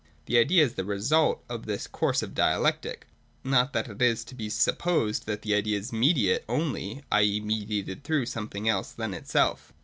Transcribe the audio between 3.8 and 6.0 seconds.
it is to be sup posed that the idea is